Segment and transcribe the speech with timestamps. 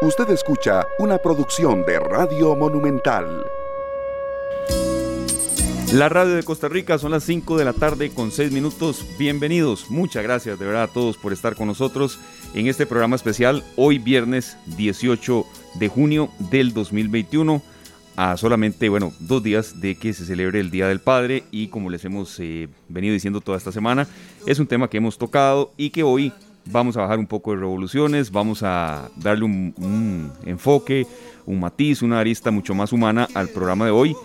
[0.00, 3.44] Usted escucha una producción de Radio Monumental.
[5.92, 9.04] La radio de Costa Rica son las 5 de la tarde con 6 minutos.
[9.18, 9.90] Bienvenidos.
[9.90, 12.20] Muchas gracias de verdad a todos por estar con nosotros
[12.54, 15.44] en este programa especial hoy viernes 18
[15.80, 17.60] de junio del 2021
[18.14, 21.90] a solamente, bueno, dos días de que se celebre el Día del Padre y como
[21.90, 24.06] les hemos eh, venido diciendo toda esta semana,
[24.46, 26.32] es un tema que hemos tocado y que hoy
[26.70, 31.06] vamos a bajar un poco de revoluciones, vamos a darle un enfoque,
[31.46, 34.16] un matiz, una arista mucho más humana al programa de hoy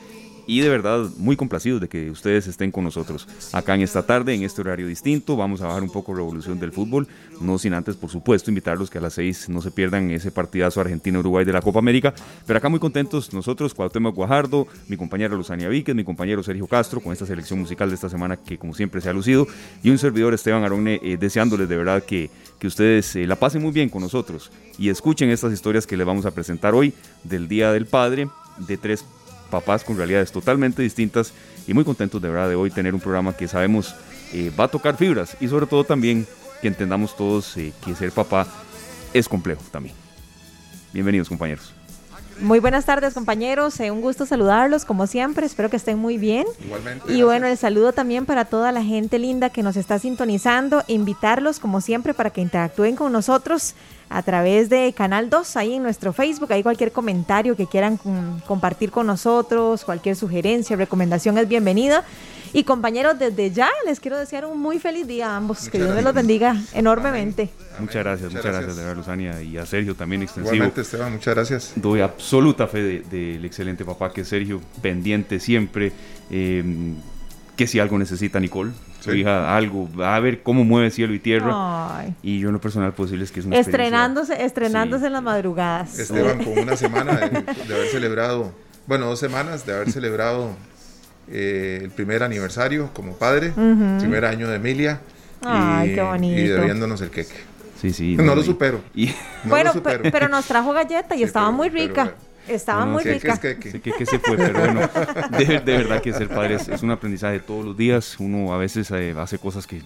[0.48, 4.34] y de verdad muy complacidos de que ustedes estén con nosotros acá en esta tarde,
[4.34, 5.36] en este horario distinto.
[5.36, 7.08] Vamos a bajar un poco revolución del fútbol,
[7.42, 10.82] no sin antes, por supuesto, invitarlos que a las seis no se pierdan ese partidazo
[10.82, 12.14] Argentina-Uruguay de la Copa América.
[12.46, 17.02] Pero acá muy contentos nosotros, Cuauhtémoc Guajardo, mi compañera Luzania Víquez, mi compañero Sergio Castro,
[17.02, 19.48] con esta selección musical de esta semana que como siempre se ha lucido,
[19.84, 22.30] y un servidor Esteban Arone, eh, deseándoles de verdad que,
[22.60, 26.06] que ustedes eh, la pasen muy bien con nosotros y escuchen estas historias que les
[26.06, 29.06] vamos a presentar hoy del Día del Padre de tres
[29.54, 31.32] papás con realidades totalmente distintas
[31.68, 33.96] y muy contentos de verdad de hoy tener un programa que sabemos
[34.34, 36.26] eh, va a tocar fibras y sobre todo también
[36.60, 38.48] que entendamos todos eh, que ser papá
[39.14, 39.96] es complejo también.
[40.92, 41.83] Bienvenidos compañeros.
[42.44, 46.46] Muy buenas tardes compañeros, eh, un gusto saludarlos como siempre, espero que estén muy bien.
[46.62, 47.14] Igualmente.
[47.14, 51.62] Y bueno, el saludo también para toda la gente linda que nos está sintonizando, invitarlos
[51.62, 53.76] como siempre para que interactúen con nosotros
[54.10, 57.98] a través de Canal 2, ahí en nuestro Facebook, ahí cualquier comentario que quieran
[58.46, 62.04] compartir con nosotros, cualquier sugerencia, recomendación es bienvenida.
[62.54, 65.70] Y compañeros, desde ya les quiero desear un muy feliz día a ambos.
[65.70, 67.50] que Dios los bendiga enormemente.
[67.80, 70.54] Muchas gracias, muchas, gracias, de verdad, Luzania, y a Sergio también extensivo.
[70.54, 71.74] Igualmente, Esteban, muchas gracias.
[71.76, 75.92] Doy absoluta fe del excelente papá que es Sergio, pendiente siempre.
[76.30, 76.94] Eh,
[77.56, 82.06] que si algo necesita Nicole, su hija, algo, a ver cómo mueve cielo y tierra.
[82.24, 86.00] Y yo en lo personal puedo decirles que es una Estrenándose, estrenándose en las madrugadas.
[86.00, 87.16] Esteban, con una semana
[87.68, 88.52] de, haber celebrado,
[88.88, 90.56] bueno, dos semanas de haber celebrado
[91.30, 95.02] eh, el primer aniversario como padre, primer año de Emilia.
[95.42, 96.40] Ay, y, qué bonito.
[96.40, 97.54] Y debiéndonos el queque.
[97.82, 98.16] Sí, sí.
[98.16, 98.82] No, lo supero.
[99.44, 102.14] bueno, pero nos trajo galleta y estaba muy rica.
[102.48, 103.38] Estaba muy rica.
[103.38, 104.82] Que, que, que, se fue, pero bueno,
[105.38, 108.18] de, verdad que ser padre es, un aprendizaje todos los días.
[108.20, 109.82] Uno a veces eh, hace cosas que,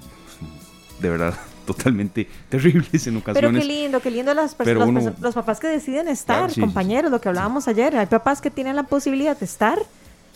[0.99, 1.33] de verdad,
[1.65, 3.51] totalmente terribles en ocasiones.
[3.51, 7.29] Pero qué lindo, qué lindo las personas, los papás que deciden estar, compañeros, lo que
[7.29, 7.95] hablábamos ayer.
[7.95, 9.79] Hay papás que tienen la posibilidad de estar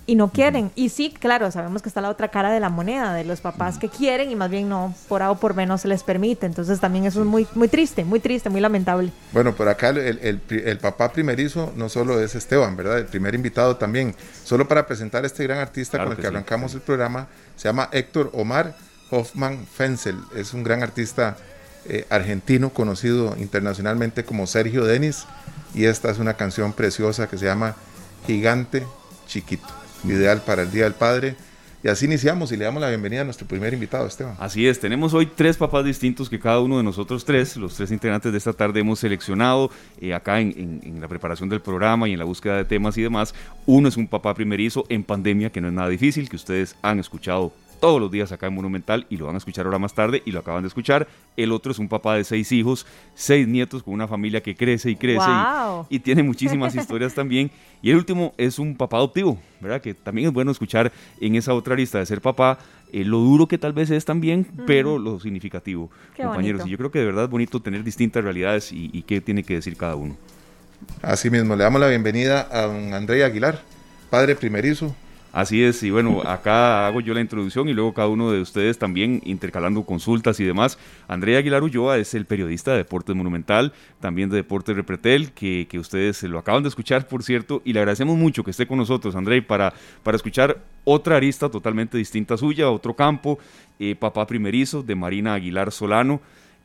[0.06, 0.72] y no quieren.
[0.76, 3.78] Y sí, claro, sabemos que está la otra cara de la moneda, de los papás
[3.78, 6.46] que quieren y más bien no, por A o por B no se les permite.
[6.46, 9.12] Entonces también eso es muy, muy triste, muy triste, muy lamentable.
[9.32, 13.00] Bueno, por acá el, el, papá primerizo no solo es Esteban, ¿verdad?
[13.00, 14.16] El primer invitado también.
[14.44, 17.90] Solo para presentar a este gran artista con el que, arrancamos el programa, se llama
[17.92, 18.76] Héctor Omar
[19.12, 20.18] Hoffman Fenzel.
[20.36, 21.38] Es un gran artista
[21.86, 25.26] eh, argentino conocido internacionalmente como Sergio Denis.
[25.74, 27.76] Y esta es una canción preciosa que se llama
[28.26, 28.86] Gigante
[29.26, 31.36] Chiquito ideal para el Día del Padre.
[31.84, 34.36] Y así iniciamos y le damos la bienvenida a nuestro primer invitado, Esteban.
[34.40, 37.90] Así es, tenemos hoy tres papás distintos que cada uno de nosotros tres, los tres
[37.90, 42.14] integrantes de esta tarde, hemos seleccionado eh, acá en, en, la preparación del programa y
[42.14, 43.34] en la búsqueda de temas y demás.
[43.66, 47.00] Uno es un papá primerizo en pandemia, que no es nada difícil, que ustedes han
[47.00, 50.22] escuchado todos los días acá en Monumental y lo van a escuchar ahora más tarde
[50.24, 51.08] y lo acaban de escuchar.
[51.36, 54.92] El otro es un papá de seis hijos, seis nietos con una familia que crece
[54.92, 55.30] y crece
[55.90, 57.52] y, tiene muchísimas historias también.
[57.82, 59.82] Y el último es un papá adoptivo, ¿verdad?
[59.82, 62.60] Que también es bueno escuchar en esa otra lista de ser papá
[62.94, 66.68] eh, lo duro que tal vez es también, pero lo significativo, compañeros.
[66.68, 69.44] Y yo creo que de verdad es bonito tener distintas realidades y, y qué tiene
[69.44, 70.16] que decir cada uno.
[71.02, 73.62] Así mismo, le damos la bienvenida a don André Aguilar,
[74.10, 74.96] padre primerizo,
[75.34, 78.78] Así es, y bueno, acá hago yo la introducción y luego cada uno de ustedes
[78.78, 80.78] también intercalando consultas y demás.
[81.08, 83.72] Andrea Aguilar Ulloa es el periodista de Deportes Monumental,
[84.02, 87.80] también de Deportes Repretel, que, que ustedes lo acaban de escuchar, por cierto, y le
[87.80, 92.70] agradecemos mucho que esté con nosotros, André, para, para escuchar otra arista totalmente distinta suya,
[92.70, 93.40] otro campo,
[93.80, 96.20] eh, papá primerizo de Marina Aguilar Solano,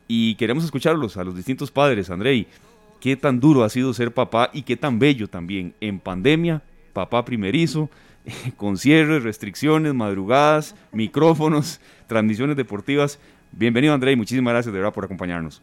[0.09, 2.47] y queremos escucharlos a los distintos padres, André,
[2.99, 7.23] qué tan duro ha sido ser papá y qué tan bello también en pandemia, papá
[7.23, 7.89] primerizo
[8.57, 13.19] con cierres, restricciones, madrugadas, micrófonos, transmisiones deportivas.
[13.51, 15.61] Bienvenido André y muchísimas gracias de verdad por acompañarnos.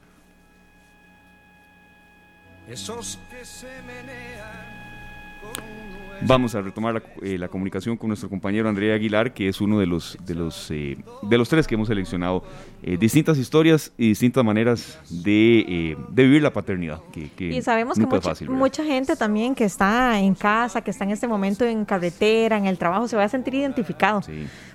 [6.23, 9.87] Vamos a retomar eh, la, comunicación con nuestro compañero Andrea Aguilar, que es uno de
[9.87, 12.43] los, de los, eh, de los tres que hemos seleccionado.
[12.83, 17.01] Eh, distintas historias y distintas maneras de, vivir la paternidad.
[17.13, 21.11] Que, y sabemos que mucha, mucha, gente también que está en casa, que está en
[21.11, 24.23] este momento en carretera, en el trabajo, se va a sentir identificado.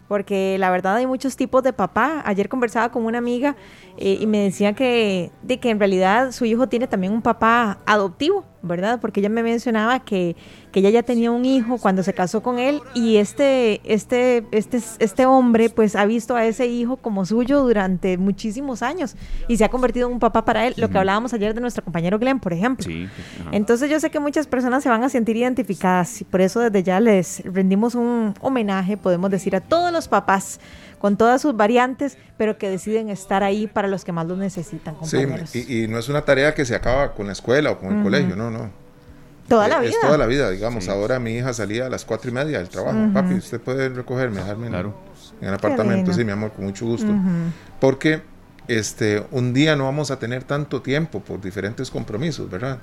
[0.09, 2.23] Porque la verdad hay muchos tipos de papá.
[2.25, 3.55] Ayer conversaba con una amiga
[3.95, 7.77] eh, y me decía que, de que en realidad su hijo tiene también un papá
[7.85, 8.99] adoptivo, ¿verdad?
[8.99, 10.35] Porque ella me mencionaba que,
[10.71, 14.81] que ella ya tenía un hijo cuando se casó con él y este, este, este,
[14.99, 19.15] este hombre pues ha visto a ese hijo como suyo durante muchísimos años
[19.47, 21.83] y se ha convertido en un papá para él, lo que hablábamos ayer de nuestro
[21.83, 22.85] compañero Glenn, por ejemplo.
[22.85, 23.07] Sí,
[23.51, 26.81] Entonces yo sé que muchas personas se van a sentir identificadas y por eso desde
[26.81, 30.59] ya les rendimos un homenaje, podemos decir, a todos los papás
[30.99, 34.95] con todas sus variantes, pero que deciden estar ahí para los que más lo necesitan.
[35.03, 38.03] Sí, y, no es una tarea que se acaba con la escuela o con el
[38.03, 38.69] colegio, no, no.
[39.47, 39.91] Toda la vida.
[39.91, 40.87] Es toda la vida, digamos.
[40.89, 42.97] Ahora mi hija salía a las cuatro y media del trabajo.
[43.13, 44.75] Papi, usted puede recogerme, dejarme en,
[45.41, 46.13] el apartamento.
[46.13, 47.11] Sí, mi amor, con mucho gusto.
[47.79, 48.21] Porque
[48.67, 52.77] este, un día no vamos a tener tanto tiempo por diferentes compromisos, ¿verdad?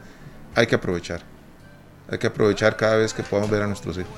[0.57, 1.21] Hay que aprovechar.
[2.11, 4.11] Hay que aprovechar cada vez que podamos ver a nuestros hijos.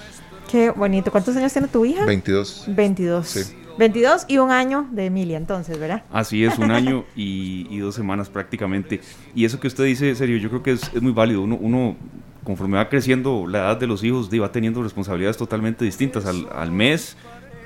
[0.48, 1.10] Qué bonito.
[1.10, 2.04] ¿Cuántos años tiene tu hija?
[2.04, 2.64] 22.
[2.68, 3.26] 22.
[3.26, 3.54] Sí.
[3.78, 6.02] 22 y un año de Emilia, entonces, ¿verdad?
[6.10, 9.00] Así es, un año y, dos semanas prácticamente.
[9.36, 11.42] Y eso que usted dice, serio, yo creo que es, muy válido.
[11.42, 11.96] Uno, uno,
[12.42, 16.26] conforme va creciendo la edad de los hijos, va teniendo responsabilidades totalmente distintas.
[16.26, 17.16] Al, al mes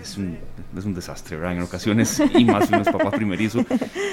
[0.02, 0.36] es un,
[0.76, 1.56] es un desastre, ¿verdad?
[1.56, 3.64] En ocasiones, y más uno es papá primerizo,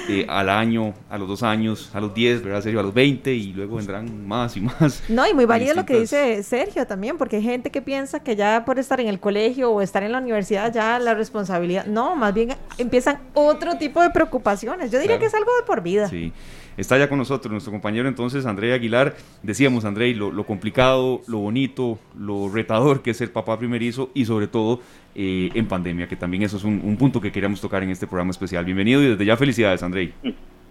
[0.08, 2.62] eh, al año, a los dos años, a los diez, ¿verdad?
[2.62, 5.02] Sergio, a los veinte, y luego vendrán más y más.
[5.08, 8.36] No, y muy válido lo que dice Sergio también, porque hay gente que piensa que
[8.36, 12.16] ya por estar en el colegio o estar en la universidad ya la responsabilidad, no,
[12.16, 14.90] más bien empiezan otro tipo de preocupaciones.
[14.90, 16.08] Yo diría que es algo de por vida.
[16.08, 16.32] Sí.
[16.80, 19.14] Está ya con nosotros nuestro compañero entonces, André Aguilar.
[19.42, 24.24] Decíamos, André, lo, lo complicado, lo bonito, lo retador que es el papá primerizo y
[24.24, 24.80] sobre todo
[25.14, 28.30] eh, en pandemia, que también eso es un, punto que queríamos tocar en este programa
[28.30, 28.64] especial.
[28.64, 30.14] Bienvenido y desde ya felicidades, André.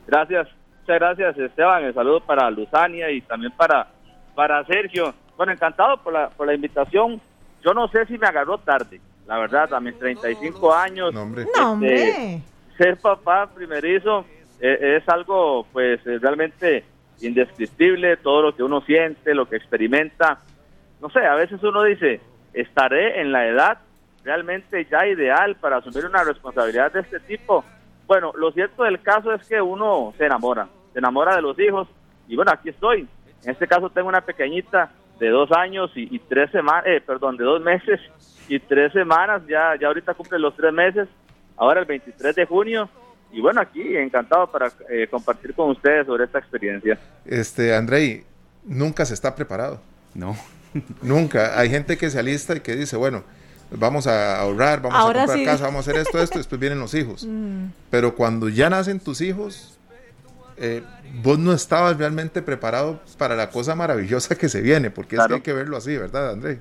[0.08, 0.48] Gracias,
[0.82, 1.84] muchas gracias, Esteban.
[1.84, 3.88] El saludo para Luzania y también para,
[4.34, 5.14] para Sergio.
[5.38, 7.22] Bueno, encantado por la, por la invitación.
[7.64, 11.14] Yo no sé si me agarró tarde, la verdad, a mis 35 años.
[11.14, 11.44] No, hombre.
[11.44, 12.42] Este,
[12.80, 14.26] ser papá primerizo
[14.60, 16.84] es algo, pues, realmente
[17.22, 20.40] indescriptible, todo lo que uno siente, lo que experimenta.
[21.02, 22.22] No sé, a veces uno dice,
[22.54, 23.80] estaré en la edad
[24.24, 27.64] realmente ya ideal para asumir una responsabilidad de este tipo.
[28.08, 31.88] Bueno, lo cierto del caso es que uno se enamora, se enamora de los hijos
[32.28, 33.08] y bueno, aquí estoy.
[33.44, 37.44] En este caso tengo una pequeñita de dos años y, tres semanas, eh, perdón, de
[37.44, 38.00] dos meses
[38.48, 41.08] y tres semanas, ya, ya ahorita cumple los tres meses,
[41.58, 42.90] ahora el 23 de junio.
[43.32, 46.98] Y bueno, aquí encantado para eh, compartir con ustedes sobre esta experiencia.
[47.26, 48.24] Este, Andrei,
[48.66, 49.82] nunca se está preparado.
[50.14, 50.36] No.
[51.02, 51.60] nunca.
[51.60, 53.24] Hay gente que se alista y que dice, bueno,
[53.72, 56.94] vamos a ahorrar, vamos a comprar casa, vamos a hacer esto, esto, después vienen los
[56.94, 57.28] hijos.
[57.40, 57.72] Mm.
[57.92, 59.78] Pero cuando ya nacen tus hijos,
[60.58, 60.82] eh,
[61.24, 65.34] vos no estabas realmente preparado para la cosa maravillosa que se viene, porque es que
[65.36, 66.60] hay que verlo así, ¿verdad, André?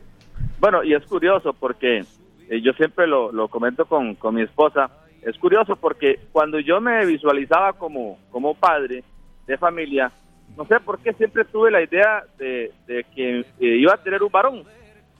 [0.60, 2.04] Bueno, y es curioso porque
[2.48, 4.90] eh, yo siempre lo, lo comento con, con, mi esposa,
[5.22, 9.02] es curioso porque cuando yo me visualizaba como, como padre
[9.46, 10.12] de familia,
[10.56, 14.30] no sé por qué siempre tuve la idea de, de que iba a tener un
[14.30, 14.64] varón.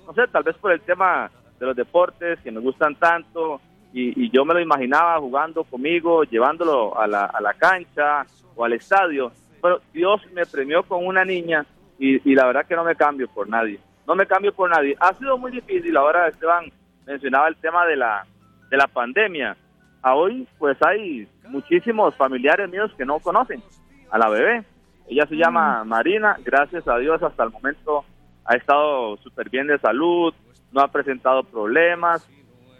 [0.06, 3.60] No sé, tal vez por el tema de los deportes que me gustan tanto
[3.92, 8.72] y, yo me lo imaginaba jugando conmigo, llevándolo a la, a la cancha o al
[8.74, 9.32] estadio.
[9.60, 11.64] Pero Dios me premió con una niña
[11.98, 13.80] y, la verdad que no me cambio por nadie.
[14.06, 14.96] No me cambio por nadie.
[15.00, 15.96] Ha sido muy difícil.
[15.96, 16.70] Ahora Esteban
[17.06, 18.26] mencionaba el tema de la,
[18.70, 19.56] de la pandemia.
[20.02, 23.62] A hoy pues hay muchísimos familiares míos que no conocen
[24.10, 24.64] a la bebé.
[25.08, 25.88] Ella se llama mm.
[25.88, 28.04] Marina, gracias a Dios hasta el momento
[28.48, 30.32] ha estado súper bien de salud,
[30.72, 32.26] no ha presentado problemas.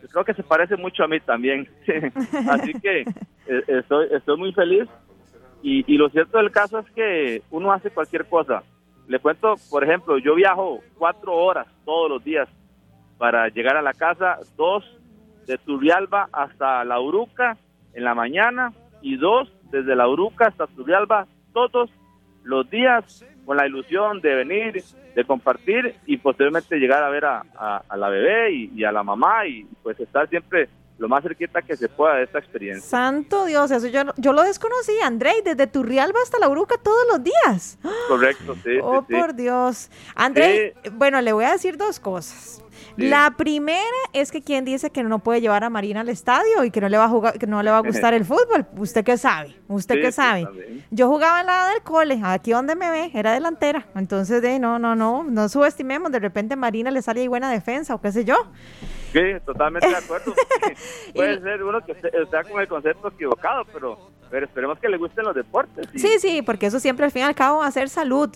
[0.01, 1.69] Yo creo que se parece mucho a mí también.
[2.49, 3.01] Así que
[3.47, 4.89] eh, estoy, estoy muy feliz.
[5.61, 8.63] Y, lo cierto del caso es que uno hace cualquier cosa.
[9.09, 12.49] Le cuento, por ejemplo, yo viajo cuatro horas todos los días
[13.19, 14.85] para llegar a la casa, dos
[15.49, 17.57] de Turrialba hasta La Uruca
[17.95, 21.91] en la mañana y dos desde La Uruca hasta Turrialba todos
[22.45, 27.83] los días con la ilusión de venir, de compartir y posteriormente llegar a ver a,
[27.97, 31.89] la bebé y, a la mamá y pues estar siempre lo más cerquita que se
[31.89, 32.89] pueda de esta experiencia.
[32.89, 37.23] Santo Dios, eso yo, yo lo desconocí, André, desde Turrialba hasta La Uruca todos los
[37.23, 37.79] días.
[38.09, 38.79] Correcto, sí.
[38.83, 39.91] Oh, por Dios.
[40.15, 42.63] André, bueno, le voy a decir dos cosas.
[42.97, 43.79] La primera
[44.13, 46.89] es que quien dice que no puede llevar a Marina al estadio y que no
[46.89, 48.67] le va a jugar, que no le va a gustar el fútbol.
[48.77, 49.55] ¿Usted qué sabe?
[49.69, 50.49] ¿Usted qué sabe?
[50.91, 53.87] Yo jugaba en la del cole, aquí donde me ve, era delantera.
[53.95, 57.95] Entonces, de no, no, no, no subestimemos, de repente Marina le sale ahí buena defensa
[57.95, 58.37] o qué sé yo.
[59.13, 60.35] Sí, totalmente de acuerdo.
[61.15, 63.99] Puede ser uno que está con el concepto equivocado, pero,
[64.31, 65.89] pero esperemos que le gusten los deportes.
[65.95, 68.31] Sí, sí, porque eso siempre al fin y al cabo va a ser salud.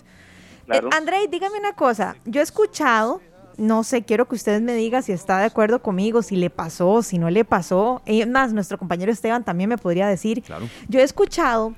[0.71, 2.15] Eh, André, dígame una cosa.
[2.25, 3.21] Yo he escuchado
[3.57, 7.03] no sé, quiero que ustedes me digan si está de acuerdo conmigo, si le pasó,
[7.03, 8.01] si no le pasó.
[8.05, 10.43] Y más, nuestro compañero Esteban también me podría decir.
[10.87, 11.75] Yo he escuchado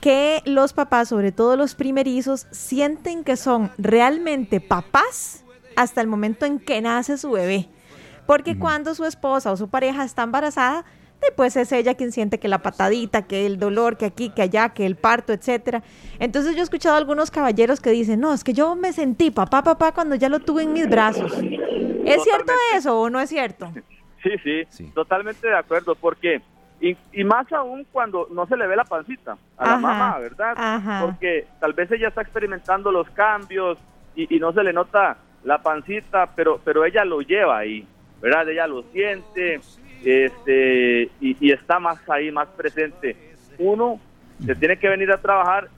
[0.00, 5.44] que los papás, sobre todo los primerizos, sienten que son realmente papás
[5.76, 7.68] hasta el momento en que nace su bebé.
[8.28, 10.84] Porque cuando su esposa o su pareja está embarazada,
[11.34, 14.68] pues es ella quien siente que la patadita, que el dolor, que aquí, que allá,
[14.68, 15.82] que el parto, etcétera.
[16.18, 19.30] Entonces yo he escuchado a algunos caballeros que dicen, no, es que yo me sentí
[19.30, 21.32] papá, papá cuando ya lo tuve en mis brazos.
[22.04, 23.72] ¿Es cierto eso o no es cierto?
[24.22, 26.42] Sí, sí, totalmente de acuerdo, porque
[26.82, 31.00] y, y, más aún cuando no se le ve la pancita a la mamá, ¿verdad?
[31.00, 33.78] Porque tal vez ella está experimentando los cambios
[34.14, 37.88] y, y, no se le nota la pancita, pero, pero ella lo lleva ahí,
[38.20, 38.48] ¿verdad?
[38.48, 39.60] Ella lo siente,
[40.04, 43.16] este y, está más ahí, más presente.
[43.58, 44.00] Uno
[44.44, 45.68] se tiene que venir a trabajar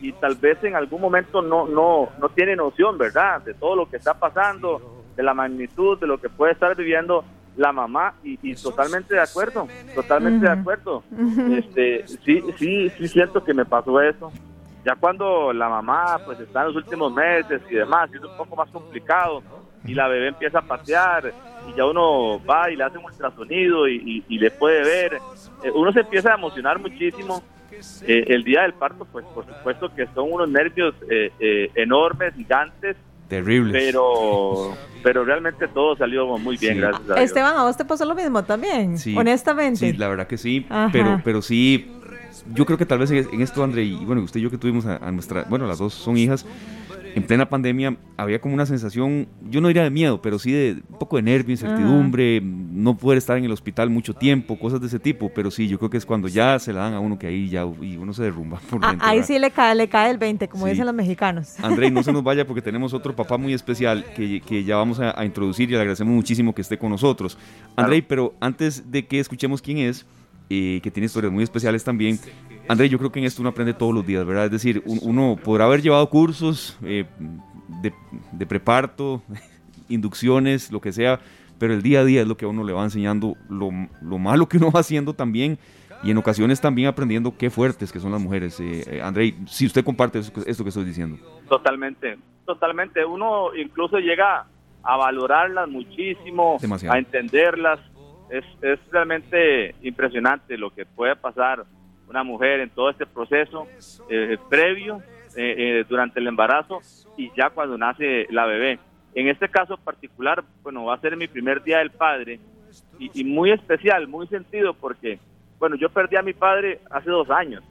[0.00, 3.42] y tal vez en algún momento no, no, no tiene noción, ¿verdad?
[3.42, 7.24] De todo lo que está pasando, de la magnitud, de lo que puede estar viviendo
[7.56, 11.02] la mamá y, totalmente de acuerdo, totalmente de acuerdo.
[11.50, 14.32] Este, sí, sí, sí siento que me pasó eso.
[14.84, 18.56] Ya cuando la mamá pues está en los últimos meses y demás, es un poco
[18.56, 19.42] más complicado
[19.84, 21.32] y la bebé empieza a patear
[21.68, 25.14] y ya uno va y le hace un ultrasonido y, le puede ver,
[25.62, 27.42] eh, uno se empieza a emocionar muchísimo.
[28.06, 32.96] Eh, el día del parto, pues por supuesto que son unos nervios eh, enormes, gigantes,
[33.32, 33.72] Terribles.
[33.72, 37.24] Pero, pero realmente todo salió muy bien, gracias a Dios.
[37.24, 38.98] Esteban, ¿a vos te pasó lo mismo también?
[38.98, 39.78] Sí, honestamente.
[39.78, 41.90] Sí, la verdad que sí, pero, pero sí,
[42.52, 44.84] yo creo que tal vez en, esto, André, y bueno, usted y yo que tuvimos
[44.84, 46.44] a, a nuestra, bueno, las dos son hijas,
[47.14, 50.82] en plena pandemia había como una sensación, yo no diría de miedo, pero sí de
[50.88, 54.86] un poco de nervio, incertidumbre, no poder estar en el hospital mucho tiempo, cosas de
[54.86, 57.18] ese tipo, pero sí, yo creo que es cuando ya se la dan a uno
[57.18, 58.60] que ahí ya y uno se derrumba.
[58.70, 61.58] Por ah, ahí sí le cae, le cae el 20, como dicen los mexicanos.
[61.62, 65.00] André, no se nos vaya porque tenemos otro papá muy especial que, que ya vamos
[65.00, 67.38] a, introducir y le agradecemos muchísimo que esté con nosotros.
[67.76, 70.06] André, pero antes de que escuchemos quién es,
[70.50, 72.18] eh, que tiene historias muy especiales también,
[72.68, 74.46] André, yo creo que en esto uno aprende todos los días, ¿verdad?
[74.46, 77.04] Es decir, uno podrá haber llevado cursos eh,
[78.32, 79.22] de, preparto,
[79.88, 81.20] inducciones, lo que sea,
[81.58, 83.70] pero el día a día es lo que a uno le va enseñando lo,
[84.18, 85.58] malo que uno va haciendo también
[86.02, 88.58] y en ocasiones también aprendiendo qué fuertes que son las mujeres.
[88.58, 91.18] Eh, eh André, si usted comparte esto, que estoy diciendo.
[91.48, 93.04] Totalmente, totalmente.
[93.04, 94.46] Uno incluso llega
[94.82, 97.78] a valorarlas muchísimo, a entenderlas.
[98.30, 101.64] Es, es realmente impresionante lo que puede pasar
[102.12, 103.66] una mujer en todo este proceso
[104.10, 105.02] eh, previo,
[105.34, 106.80] eh, eh, durante el embarazo
[107.16, 108.78] y ya cuando nace la bebé.
[109.14, 112.38] En este caso particular, bueno, va a ser mi primer día del padre
[112.98, 115.18] y, muy especial, muy sentido porque,
[115.58, 117.62] bueno, yo perdí a mi padre hace dos años.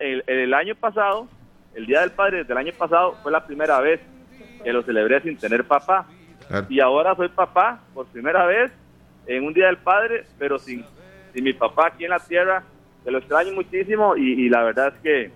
[0.00, 1.28] El, año pasado,
[1.74, 4.00] el día del padre desde el año pasado fue la primera vez
[4.62, 6.06] que lo celebré sin tener papá.
[6.68, 8.70] Y ahora soy papá por primera vez
[9.26, 10.84] en un día del padre, pero sin,
[11.32, 12.64] sin mi papá aquí en la tierra
[13.04, 15.30] te lo extraño muchísimo y, la verdad es que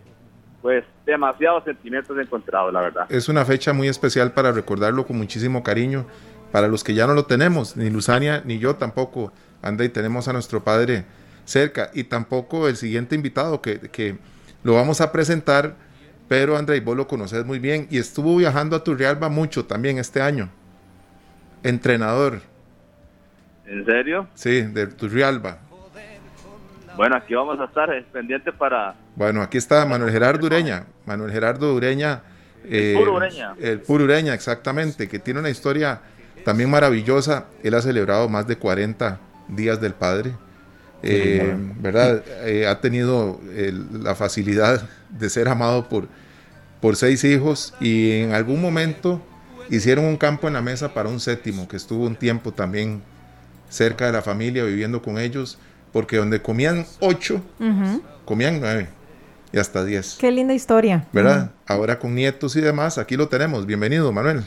[0.62, 3.06] pues demasiados sentimientos encontrados, la verdad.
[3.08, 6.06] Es una fecha muy especial para recordarlo con muchísimo cariño.
[6.50, 9.32] Para los que ya no lo tenemos, ni Luzania ni yo tampoco,
[9.62, 11.04] anda y tenemos a nuestro padre
[11.44, 11.90] cerca.
[11.94, 14.16] Y tampoco el siguiente invitado que, que
[14.64, 15.76] lo vamos a presentar,
[16.28, 20.20] pero André, vos lo conoces muy bien y estuvo viajando a Turrialba mucho también este
[20.20, 20.50] año.
[21.62, 22.40] Entrenador.
[23.66, 24.28] ¿En serio?
[24.34, 25.58] Sí, de Turrialba.
[26.96, 28.94] Bueno, aquí vamos a estar eh, pendientes para...
[29.16, 30.86] Bueno, aquí está Manuel Gerardo Ureña.
[31.04, 32.22] Manuel Gerardo Ureña.
[32.64, 33.54] el puro eh, Ureña.
[33.60, 36.00] El puro Ureña, exactamente, que tiene una historia
[36.44, 37.46] también maravillosa.
[37.62, 40.32] Él ha celebrado más de 40 días del Padre.
[41.02, 42.24] Eh, ¿Verdad?
[42.68, 43.38] ha tenido
[43.92, 46.08] la facilidad de ser amado por,
[46.80, 49.20] por seis hijos y en algún momento
[49.68, 53.02] hicieron un campo en la mesa para un séptimo que estuvo un tiempo también
[53.68, 55.58] cerca de la familia viviendo con ellos
[55.92, 57.40] porque donde comían ocho,
[58.24, 58.88] comían nueve
[59.52, 60.18] y hasta diez.
[60.20, 61.06] Qué linda historia.
[61.12, 61.52] ¿Verdad?
[61.66, 63.66] Ahora con nietos y demás, aquí lo tenemos.
[63.66, 64.42] Bienvenido, Manuel.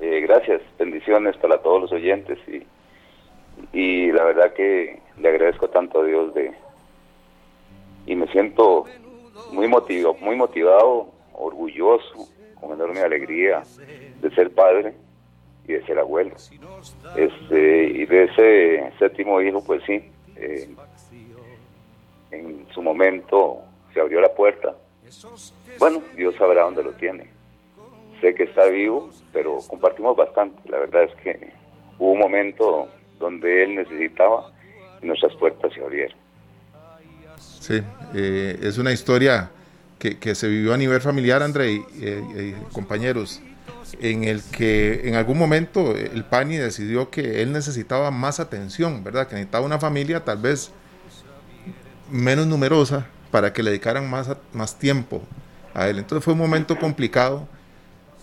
[0.00, 2.66] Eh, gracias, bendiciones para todos los oyentes y,
[3.76, 6.52] y la verdad que le agradezco tanto a Dios de
[8.06, 8.84] y me siento
[9.52, 12.28] muy motivado, muy motivado, orgulloso,
[12.60, 13.62] con enorme alegría
[14.20, 14.94] de ser padre
[15.66, 16.34] y de ser abuelo.
[17.16, 20.02] Este, y de ese séptimo hijo, pues sí,
[20.36, 20.68] eh,
[22.30, 23.62] en su momento
[23.92, 24.74] se abrió la puerta.
[25.78, 27.28] Bueno, Dios sabrá dónde lo tiene.
[28.20, 30.68] Sé que está vivo, pero compartimos bastante.
[30.68, 31.52] La verdad es que
[31.98, 32.88] hubo un momento
[33.18, 34.52] donde él necesitaba
[35.02, 36.16] y nuestras puertas se abrieron.
[37.38, 37.80] Sí,
[38.14, 39.50] eh, es una historia
[39.98, 43.40] que, se vivió a nivel familiar, André, y, compañeros.
[44.00, 49.26] En el que en algún momento el PANI decidió que él necesitaba más atención, ¿verdad?
[49.26, 50.70] Que necesitaba una familia tal vez
[52.10, 55.22] menos numerosa para que le dedicaran más, más tiempo
[55.74, 55.98] a él.
[55.98, 57.48] Entonces fue un momento complicado,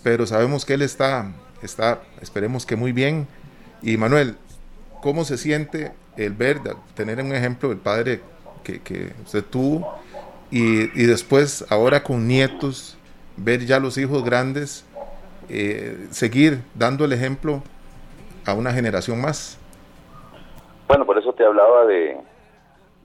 [0.03, 3.27] pero sabemos que él está, está, esperemos que muy bien.
[3.81, 4.37] Y Manuel,
[5.01, 6.61] ¿cómo se siente el ver,
[6.95, 8.21] tener un ejemplo del padre
[8.63, 9.99] que, que usted tuvo
[10.49, 12.97] y, y, después ahora con nietos,
[13.37, 14.83] ver ya los hijos grandes,
[15.49, 17.61] eh, seguir dando el ejemplo
[18.45, 19.59] a una generación más?
[20.87, 22.17] Bueno, por eso te hablaba de,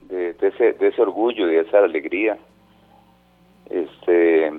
[0.09, 2.37] de, ese, de ese orgullo y de esa alegría.
[3.69, 4.51] Este,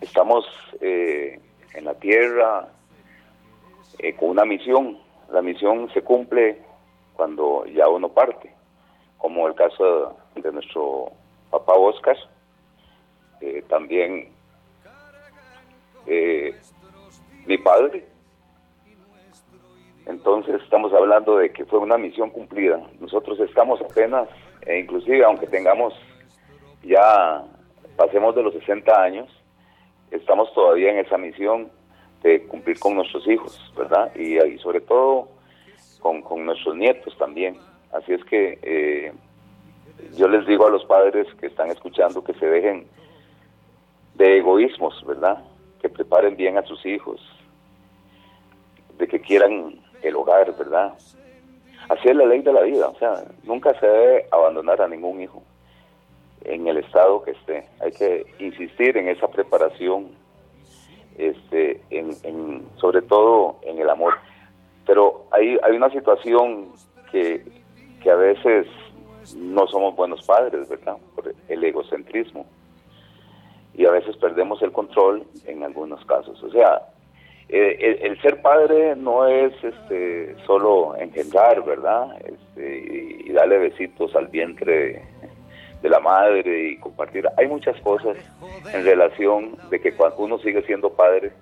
[0.00, 0.46] estamos
[0.80, 1.40] eh,
[1.74, 2.68] en la tierra
[3.98, 4.98] eh, con una misión.
[5.32, 6.60] La misión se cumple
[7.14, 8.52] cuando ya uno parte,
[9.18, 11.12] como el caso de nuestro
[11.50, 12.16] papá Oscar,
[13.40, 14.33] eh, también
[17.46, 18.06] mi padre.
[20.06, 22.80] Entonces estamos hablando de que fue una misión cumplida.
[23.00, 24.28] Nosotros estamos apenas,
[24.66, 25.94] e inclusive aunque tengamos
[26.82, 27.42] ya
[27.96, 29.28] pasemos de los 60 años,
[30.10, 31.70] estamos todavía en esa misión
[32.22, 34.14] de cumplir con nuestros hijos, ¿verdad?
[34.14, 35.28] Y, y sobre todo
[36.00, 37.56] con, con, nuestros nietos también.
[37.92, 39.12] Así es que eh,
[40.16, 42.86] yo les digo a los padres que están escuchando que se dejen
[44.14, 45.42] de egoísmos, ¿verdad?
[45.84, 47.20] Que preparen bien a sus hijos,
[48.96, 50.94] de que quieran el hogar, ¿verdad?
[51.90, 55.20] Así es la ley de la vida, o sea, nunca se debe abandonar a ningún
[55.20, 55.42] hijo
[56.44, 57.68] en el estado que esté.
[57.80, 60.12] Hay que insistir en esa preparación,
[61.18, 64.14] este, en, sobre todo en el amor.
[64.86, 66.72] Pero hay, hay una situación
[67.12, 67.44] que,
[68.02, 68.66] que a veces
[69.36, 70.96] no somos buenos padres, ¿verdad?
[71.14, 72.46] Por el egocentrismo.
[73.76, 76.42] Y a veces perdemos el control en algunos casos.
[76.42, 76.82] O sea,
[77.48, 82.16] eh, el, ser padre no es este solo engendrar, ¿verdad?
[82.24, 85.02] Este, y, y darle besitos al vientre
[85.84, 87.28] de la madre y compartir.
[87.36, 88.16] Hay muchas cosas
[88.72, 91.32] en relación de que cuando uno sigue siendo padre,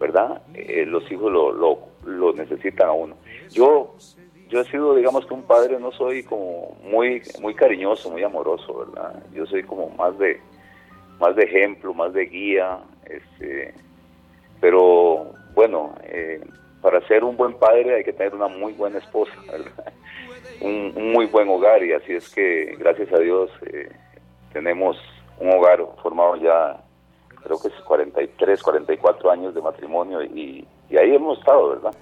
[0.00, 0.40] ¿verdad?
[0.54, 3.14] Eh, los hijos lo, lo, lo, necesitan a uno.
[3.50, 3.94] Yo
[4.48, 8.86] yo he sido, digamos que un padre, no soy como muy muy cariñoso, muy amoroso,
[8.86, 9.22] ¿verdad?
[9.34, 10.40] Yo soy como más de
[11.20, 13.74] más de ejemplo, más de guía, este,
[14.60, 16.40] pero bueno, eh,
[16.80, 19.92] para ser un buen padre hay que tener una muy buena esposa, ¿verdad?
[20.60, 23.90] un, muy buen hogar y así es que gracias a Dios eh,
[24.52, 24.96] tenemos
[25.38, 26.80] un hogar formado ya
[27.42, 31.94] creo que es 43, 44 años de matrimonio y, ahí hemos estado, ¿verdad?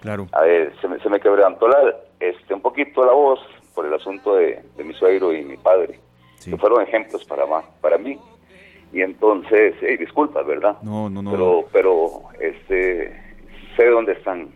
[0.00, 0.26] Claro.
[0.32, 3.40] A ver, se me, se me quebrantó la, este, un poquito la voz
[3.74, 6.00] por el asunto de, mi suegro y mi padre,
[6.42, 7.44] que fueron ejemplos para,
[7.80, 8.18] para mí.
[8.92, 10.76] Y entonces, hey, disculpas, ¿verdad?
[10.82, 11.30] No, no, no.
[11.30, 13.12] Pero, pero este,
[13.76, 14.48] sé dónde están.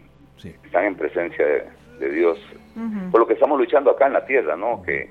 [0.64, 1.46] Están en presencia
[2.00, 2.36] de Dios
[3.10, 4.82] por lo que estamos luchando acá en la tierra, ¿no?
[4.82, 5.10] Que,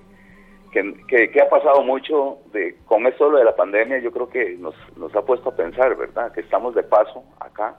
[0.71, 5.13] que, ha pasado mucho de, con esto de la pandemia, yo creo que nos, nos
[5.15, 6.31] ha puesto a pensar, ¿verdad?
[6.31, 7.75] Que estamos de paso acá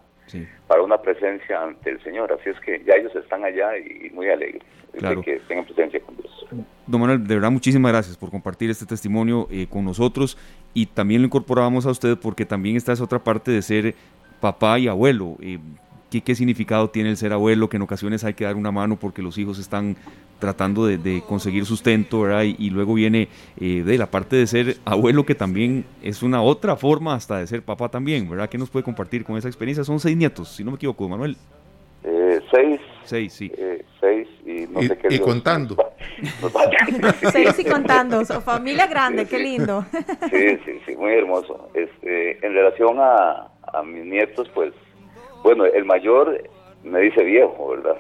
[0.67, 2.33] para una presencia ante el Señor.
[2.33, 6.17] Así es que ya ellos están allá y muy alegres de que tengan presencia con
[6.17, 6.32] Dios.
[6.87, 10.37] Don Manuel, de verdad muchísimas gracias por compartir este testimonio eh, con nosotros
[10.75, 13.95] y también lo incorporábamos a usted porque también esta es otra parte de ser
[14.41, 15.37] papá y abuelo.
[15.41, 15.59] Eh,
[16.21, 19.23] qué, significado tiene el ser abuelo, que en ocasiones hay que dar una mano porque
[19.23, 19.97] los hijos están
[20.39, 22.43] tratando de, conseguir sustento, ¿verdad?
[22.43, 23.29] Y, luego viene
[23.61, 27.47] eh, de la parte de ser abuelo, que también es una otra forma hasta de
[27.47, 28.51] ser papá también, ¿verdad?
[28.51, 29.85] ¿Qué nos puede compartir con esa experiencia?
[29.85, 31.37] Son seis nietos, si no me equivoco, Manuel.
[32.03, 32.81] Eh, seis.
[33.05, 33.53] Seis, sí.
[33.57, 35.15] Eh, seis y no sé qué.
[35.15, 35.77] Y contando.
[37.33, 38.25] seis y contando.
[38.25, 39.85] familia grande, qué lindo.
[40.31, 41.71] sí, sí, sí, muy hermoso.
[41.75, 44.73] Este, en relación a, a mis nietos, pues
[45.43, 46.41] bueno, el mayor
[46.85, 47.97] me dice viejo, ¿verdad?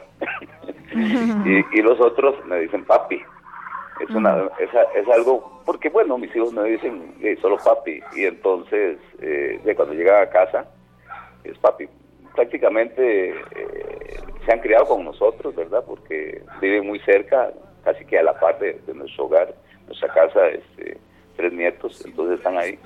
[1.73, 3.21] y, los otros me dicen papi.
[4.01, 8.99] Es, una, es, es, algo, porque bueno, mis hijos me dicen solo papi, y entonces
[9.21, 10.67] eh, de cuando llegan a casa
[11.45, 11.89] es papi.
[12.35, 15.85] Prácticamente eh, se han criado con nosotros, ¿verdad?
[15.87, 17.53] Porque viven muy cerca,
[17.85, 19.55] casi que a la par de, nuestro hogar,
[19.87, 20.99] nuestra casa, este,
[21.37, 22.79] tres nietos, entonces están ahí.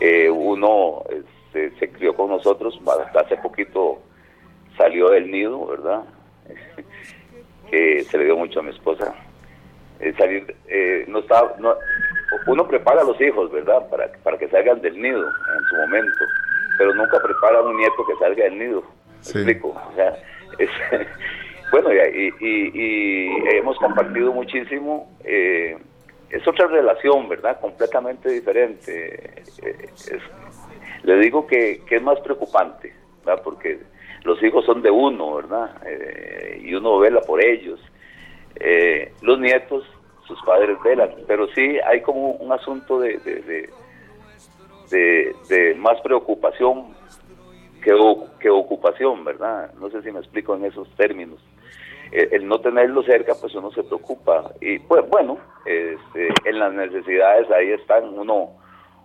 [0.00, 4.00] Eh, uno este, se crió con nosotros, hasta hace poquito
[4.76, 6.02] salió del nido, ¿verdad?
[7.70, 9.14] que se le dio mucho a mi esposa.
[10.00, 11.74] Eh, salir, eh, no está, no,
[12.46, 13.88] uno prepara a los hijos, ¿verdad?
[13.88, 16.24] Para, para que salgan del nido en su momento,
[16.76, 18.82] pero nunca prepara a un nieto que salga del nido.
[19.20, 19.68] explico?
[19.68, 20.16] O sea,
[21.72, 25.10] bueno, y, y, y, hemos compartido muchísimo.
[25.24, 25.76] Eh,
[26.30, 27.60] es otra relación, ¿verdad?
[27.60, 29.42] Completamente diferente.
[31.02, 32.92] le digo que, que, es más preocupante,
[33.24, 33.42] ¿verdad?
[33.44, 33.78] Porque
[34.24, 35.70] los hijos son de uno, ¿verdad?
[36.60, 37.80] y uno vela por ellos.
[39.22, 39.84] los nietos,
[40.26, 43.70] sus padres velan, pero sí hay como un asunto de, de,
[44.90, 46.94] de, de más preocupación
[47.84, 47.92] que,
[48.40, 49.72] que ocupación, ¿verdad?
[49.74, 51.38] No sé si me explico en esos términos.
[52.10, 54.52] El, no tenerlo cerca, pues uno se preocupa.
[54.60, 58.52] Y pues bueno, este, en las necesidades ahí están, uno,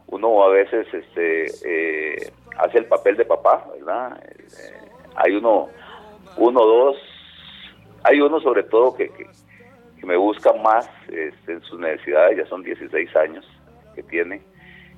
[0.07, 4.21] uno a veces este, eh, hace el papel de papá, ¿verdad?
[4.23, 5.67] Eh, hay uno,
[6.37, 6.95] uno, dos,
[8.03, 9.27] hay uno sobre todo que, que,
[10.05, 13.45] me busca más este, en sus necesidades, ya son 16 años
[13.93, 14.41] que tiene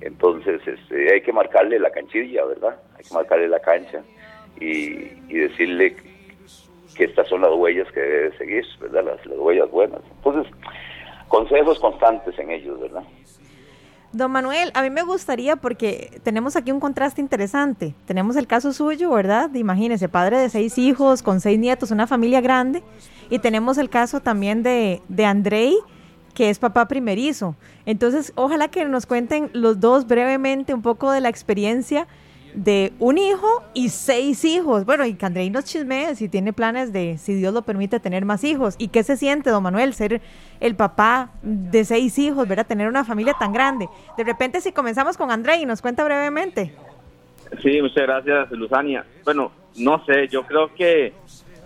[0.04, 2.76] entonces este, hay que marcarle la canchilla, ¿verdad?
[2.96, 4.02] Hay que marcarle la cancha
[4.60, 4.94] y,
[5.28, 5.96] decirle
[6.96, 9.04] que estas son las huellas que debe seguir, ¿verdad?
[9.04, 10.00] Las, las huellas buenas.
[10.16, 10.52] Entonces,
[11.28, 13.02] consejos constantes en ellos, ¿verdad?
[14.12, 17.94] Don Manuel, a mí me gustaría porque tenemos aquí un contraste interesante.
[18.04, 19.54] Tenemos el caso suyo, ¿verdad?
[19.54, 22.82] Imagínese, padre de seis hijos, con seis nietos, una familia grande.
[23.30, 25.74] Y tenemos el caso también de, de Andrei,
[26.34, 27.54] que es papá primerizo.
[27.86, 32.06] Entonces, ojalá que nos cuenten los dos brevemente un poco de la experiencia
[32.54, 34.84] de un hijo y seis hijos.
[34.84, 38.24] Bueno, y que Andrei nos chismee si tiene planes de, si Dios lo permite, tener
[38.24, 38.74] más hijos.
[38.78, 40.20] ¿Y qué se siente, don Manuel, ser
[40.60, 42.66] el papá de seis hijos, ¿verdad?
[42.66, 43.88] Tener una familia tan grande.
[44.16, 46.74] De repente, si comenzamos con Andrei, nos cuenta brevemente.
[47.62, 49.04] Sí, muchas gracias, Luzania.
[49.24, 51.12] Bueno, no sé, yo creo que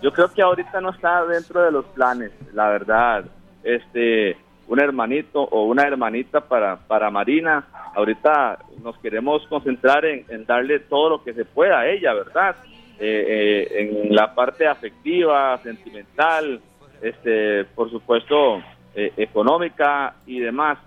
[0.01, 3.25] yo creo que ahorita no está dentro de los planes, la verdad.
[3.63, 7.65] Este, un hermanito o una hermanita para, para Marina.
[7.95, 12.55] Ahorita nos queremos concentrar en, darle todo lo que se pueda a ella, ¿verdad?
[12.99, 16.59] Eh, eh, en la parte afectiva, sentimental,
[17.01, 18.61] este, por supuesto,
[18.95, 20.79] eh, económica y demás.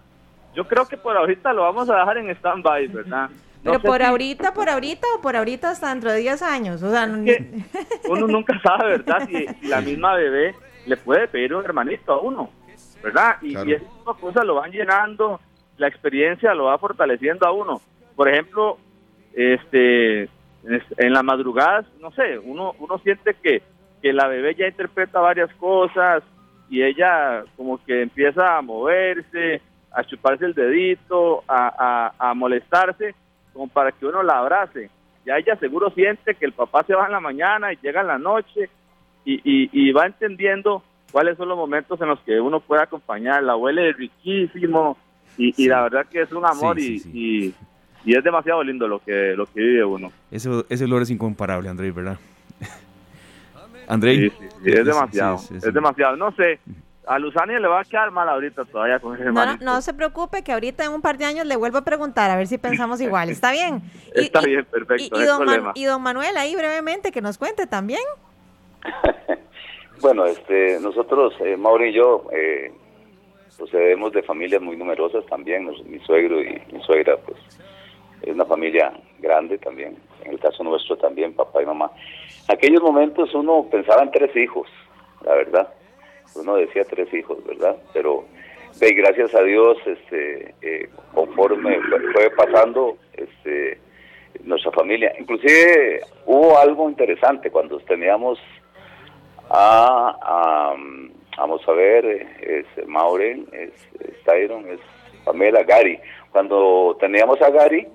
[0.55, 3.31] Yo creo que por ahorita lo vamos a dejar en stand-by, ¿verdad?
[3.63, 6.83] Pero por ahorita, por ahorita o por ahorita hasta dentro de 10 años.
[6.83, 7.05] O sea,
[8.09, 9.29] uno nunca sabe, ¿verdad?
[9.29, 10.55] si la misma bebé
[10.87, 12.51] le puede pedir un hermanito a uno.
[13.03, 13.37] ¿Verdad?
[13.43, 15.41] Y, y esas cosas lo van llenando,
[15.77, 17.81] la experiencia lo va fortaleciendo a uno.
[18.17, 18.79] Por ejemplo,
[19.35, 20.29] este
[20.63, 23.63] en las madrugadas, no sé, uno, uno siente que,
[24.03, 26.23] que la bebé ya interpreta varias cosas
[26.69, 33.15] y ella como que empieza a moverse, a chuparse el dedito, a, a, a molestarse,
[33.53, 34.91] como para que uno la abrace.
[35.25, 38.07] Ya ella seguro siente que el papá se va en la mañana y llega en
[38.07, 38.69] la noche
[39.25, 43.43] y, y, y va entendiendo cuáles son los momentos en los que uno puede acompañar.
[43.43, 44.97] La abuela es riquísimo
[45.37, 47.55] y, la verdad que es un amor y,
[48.05, 50.13] y, es demasiado lindo lo que, lo que vive uno.
[50.31, 52.19] Ese, ese olor es incomparable, André, ¿verdad?
[53.89, 54.31] André.
[54.31, 54.33] Sí,
[54.65, 56.17] es demasiado, es, demasiado.
[56.17, 56.61] No sé,
[57.07, 60.45] a Luzania le va a quedar mal ahorita todavía con ese no, no, se preocupe
[60.45, 63.01] que ahorita en un par de años le vuelvo a preguntar a ver si pensamos
[63.03, 63.31] igual.
[63.31, 63.83] ¿Está bien?
[64.15, 65.21] Está bien, perfecto.
[65.21, 68.03] Y, don y don Manuel ahí brevemente que nos cuente también.
[70.01, 72.73] Bueno, este, nosotros, eh, Mauro y yo, eh,
[73.59, 75.67] procedemos de familias muy numerosas también.
[75.67, 77.39] mi suegro y mi suegra, pues,
[78.23, 79.99] es una familia grande también.
[80.25, 81.91] En el caso nuestro también, papá y mamá.
[82.49, 84.69] En aquellos momentos uno pensaba en tres hijos,
[85.23, 85.69] la verdad.
[86.35, 87.77] Uno decía tres hijos, ¿verdad?
[87.93, 88.25] Pero,
[88.81, 91.79] gracias a Dios, este, eh, conforme
[92.15, 93.79] fue pasando, este,
[94.45, 95.13] nuestra familia.
[95.19, 98.39] Inclusive hubo algo interesante cuando teníamos
[99.51, 100.75] a,
[101.37, 103.73] vamos a ver, es Mauren, es,
[104.25, 104.81] Tyron, es
[105.25, 105.99] Pamela, Gary.
[106.33, 107.87] Cuando teníamos a Gary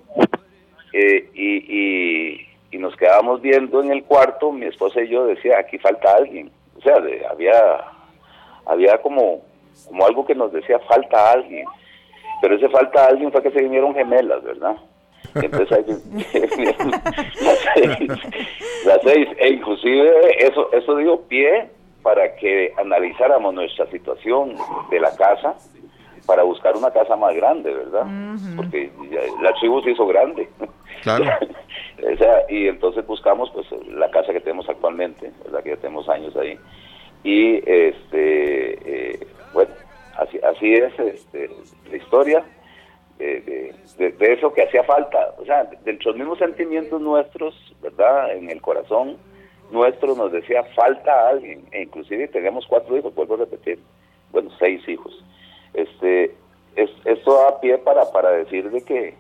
[0.94, 5.78] eh, y, y, nos quedábamos viendo en el cuarto, mi esposa y yo decía, aquí
[5.78, 6.52] falta alguien.
[6.78, 6.98] O sea,
[7.32, 7.86] había,
[8.66, 9.44] había como,
[9.88, 11.66] como algo que nos decía, falta alguien.
[12.42, 14.76] Pero ese falta alguien fue que se vinieron gemelas, ¿verdad?
[15.36, 15.70] Entonces
[17.42, 18.10] las seis,
[18.86, 21.70] las seis, e inclusive eso, eso dio pie
[22.02, 24.56] para que analizáramos nuestra situación
[24.90, 25.56] de la casa
[26.26, 28.06] para buscar una casa más grande, ¿verdad?
[28.56, 28.92] Porque
[29.42, 30.48] la tribu se hizo grande.
[31.04, 31.26] Claro.
[32.14, 36.08] o sea, y entonces buscamos pues la casa que tenemos actualmente, la que ya tenemos
[36.10, 36.58] años ahí.
[37.24, 39.72] Y este eh, bueno,
[40.18, 41.50] así, así es este,
[41.90, 42.44] la historia
[43.18, 45.34] de, de, eso que hacía falta.
[45.38, 48.36] O sea, dentro de los mismos sentimientos nuestros, ¿verdad?
[48.36, 49.18] En el corazón
[49.72, 51.66] nuestro nos decía falta a alguien.
[51.72, 53.80] E inclusive tenemos cuatro hijos, vuelvo a repetir.
[54.32, 55.24] Bueno, seis hijos.
[55.74, 56.36] Este,
[56.76, 59.16] es, esto da pie para, para decir de que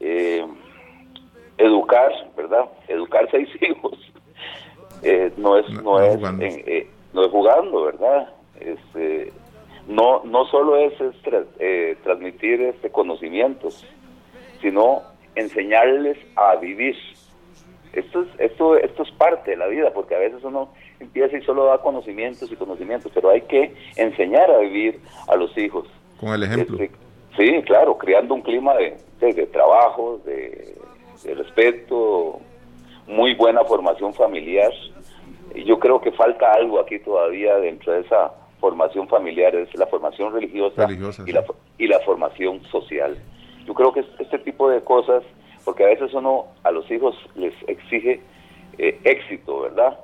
[0.00, 0.46] eh,
[1.58, 2.66] educar, ¿verdad?
[2.88, 3.98] Educar seis hijos
[5.02, 6.44] eh, no es no, es jugando.
[6.44, 8.28] Eh, no es jugando, ¿verdad?
[8.60, 9.32] Este,
[9.88, 10.92] no, no solo es,
[11.58, 13.86] eh, transmitir este conocimientos,
[14.60, 15.02] sino
[15.34, 16.96] enseñarles a vivir.
[17.92, 21.42] Esto es, esto, esto es parte de la vida, porque a veces uno empieza y
[21.42, 25.86] solo da conocimientos y conocimientos, pero hay que enseñar a vivir a los hijos.
[26.18, 26.82] Con el ejemplo.
[26.82, 26.96] Este,
[27.36, 30.74] sí, claro, creando un clima de, de, trabajo, de,
[31.24, 32.40] de, respeto,
[33.06, 34.72] muy buena formación familiar.
[35.54, 39.88] Y yo creo que falta algo aquí todavía dentro de esa formación familiar, es la
[39.88, 40.86] formación religiosa,
[41.26, 41.44] y, la,
[41.78, 43.18] y la formación social.
[43.66, 45.24] Yo creo que este tipo de cosas,
[45.64, 48.20] porque a veces uno a los hijos les exige
[48.78, 49.98] eh, éxito, ¿verdad?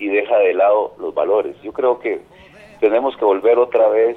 [0.00, 1.54] Y deja de lado los valores.
[1.62, 2.20] Yo creo que
[2.80, 4.16] tenemos que volver otra vez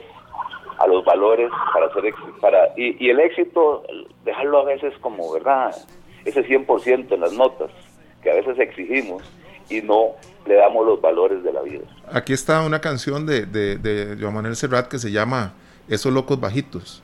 [0.80, 3.84] a los valores para hacer para y, y el éxito
[4.26, 5.72] dejarlo a veces como verdad
[6.26, 7.70] ese 100% en las notas
[8.24, 9.22] que a veces exigimos
[9.70, 10.12] y no
[10.46, 11.84] le damos los valores de la vida.
[12.12, 15.54] Aquí está una canción de, de, de Joan Manuel Serrat que se llama
[15.88, 17.02] Esos locos bajitos.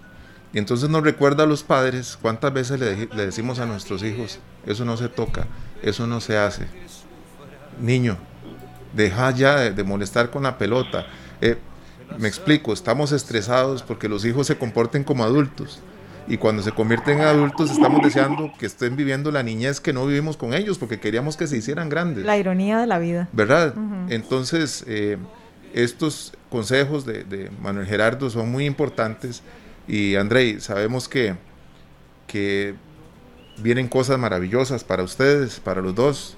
[0.52, 4.40] Y entonces nos recuerda a los padres cuántas veces le, le, decimos a nuestros hijos,
[4.66, 5.46] eso no se toca,
[5.84, 6.66] eso no se hace.
[7.80, 8.18] Niño,
[8.94, 11.06] deja ya de, molestar con la pelota.
[11.40, 11.58] Eh,
[12.18, 15.82] me explico, estamos estresados porque los hijos se comporten como adultos
[16.30, 20.06] y cuando se convierten en adultos estamos deseando que estén viviendo la niñez que no
[20.06, 22.24] vivimos con ellos porque queríamos que se hicieran grandes.
[22.24, 23.28] La ironía de la vida.
[23.34, 23.74] ¿Verdad?
[24.10, 25.18] Entonces, eh,
[25.74, 29.42] estos consejos de, Manuel Gerardo son muy importantes
[29.88, 31.36] y Andrei, sabemos que,
[32.28, 32.76] que
[33.58, 36.38] vienen cosas maravillosas para ustedes, para los dos.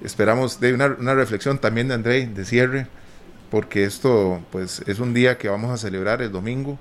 [0.00, 2.86] Esperamos de una, una reflexión también de Andrei, de cierre,
[3.50, 6.78] porque esto pues es un día que vamos a celebrar el domingo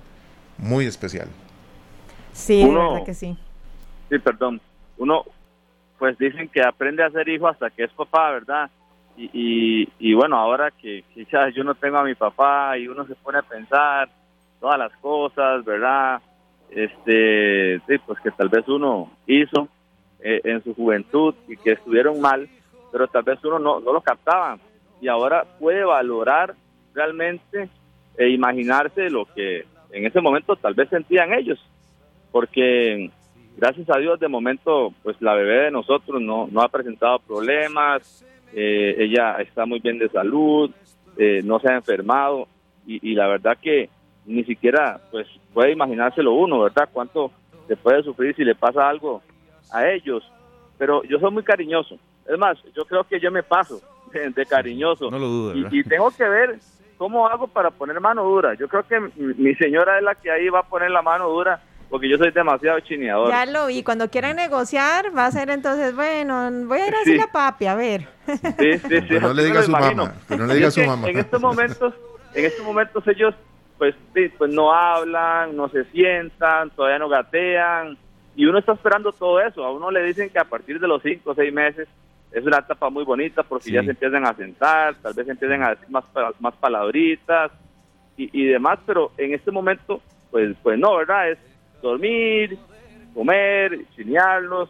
[0.60, 1.28] muy especial.
[2.34, 3.38] Sí, uno, que sí.
[4.10, 4.62] Sí, perdón.
[4.98, 5.26] Uno,
[5.98, 8.70] pues dicen que aprende a ser hijo hasta que es papá, ¿verdad?
[9.18, 13.16] Y, y, bueno, ahora que quizás yo no tengo a mi papá y uno se
[13.16, 14.10] pone a pensar
[14.60, 16.22] todas las cosas, ¿verdad?
[16.72, 19.68] Este, sí, pues que tal vez uno hizo
[20.22, 22.48] eh, en su juventud y que estuvieron mal,
[22.92, 24.58] pero tal vez uno no, no lo captaba
[25.02, 26.56] y ahora puede valorar
[26.94, 27.70] realmente
[28.18, 31.60] e imaginarse lo que en ese momento tal vez sentían ellos
[32.32, 33.10] porque
[33.58, 38.26] gracias a Dios de momento pues la bebé de nosotros no, no ha presentado problemas,
[38.54, 40.72] eh, ella está muy bien de salud,
[41.18, 42.48] eh, no se ha enfermado
[42.88, 43.90] y, la verdad que
[44.26, 46.90] ni siquiera pues puede imaginárselo uno, ¿verdad?
[46.92, 47.32] Cuánto
[47.68, 49.22] se puede sufrir si le pasa algo
[49.72, 50.24] a ellos.
[50.78, 51.98] Pero yo soy muy cariñoso.
[52.28, 53.80] Es más, yo creo que yo me paso
[54.12, 55.10] de, cariñoso.
[55.10, 56.58] No lo dudo, y, y, tengo que ver
[56.98, 58.56] cómo hago para poner mano dura.
[58.56, 61.62] Yo creo que mi señora es la que ahí va a poner la mano dura
[61.92, 63.30] porque yo soy demasiado chineador.
[63.30, 67.00] Ya lo vi, cuando quieran negociar va a ser entonces, bueno, voy a ir a
[67.00, 68.08] decirle a papi, a ver.
[68.26, 69.16] Sí, sí, sí.
[69.22, 71.10] no le diga a su mamá, no le diga a su mamá.
[71.10, 71.94] En estos momentos,
[72.34, 73.36] en estos momentos ellos
[73.78, 73.94] pues,
[74.38, 77.98] pues no hablan, no se sientan, todavía no gatean,
[78.38, 79.66] y uno está esperando todo eso.
[79.66, 81.90] A uno le dicen que a partir de los cinco o seis meses
[82.32, 85.72] es una etapa muy bonita porque ya se empiezan a sentar, tal vez empiezan a
[85.72, 86.06] decir más,
[86.40, 87.52] más palabritas
[88.16, 90.00] y, y demás, pero en este momento,
[90.30, 91.32] pues, pues no, ¿verdad?
[91.32, 91.51] Es
[91.82, 92.58] dormir,
[93.14, 94.70] comer, chinearlos